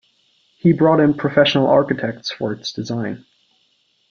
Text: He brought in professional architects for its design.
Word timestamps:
He 0.57 0.73
brought 0.73 0.99
in 0.99 1.13
professional 1.13 1.67
architects 1.67 2.31
for 2.31 2.53
its 2.53 2.73
design. 2.73 3.23